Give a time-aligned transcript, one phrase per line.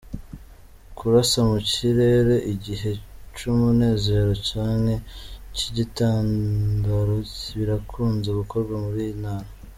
[0.97, 2.89] Kurasa mu kirere igihe
[3.37, 4.95] c'umunezero canke
[5.55, 7.15] c'ikigandaro
[7.57, 9.49] birakunze gukogwa muri iyo ntara.